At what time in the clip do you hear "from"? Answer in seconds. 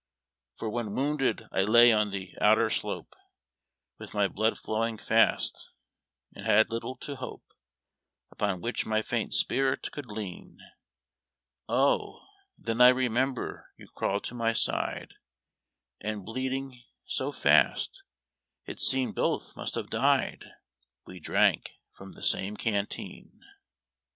21.95-22.13